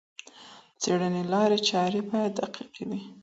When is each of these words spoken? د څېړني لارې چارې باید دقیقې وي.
د 0.75 0.75
څېړني 0.81 1.23
لارې 1.33 1.57
چارې 1.69 1.99
باید 2.09 2.31
دقیقې 2.39 2.83
وي. 2.89 3.01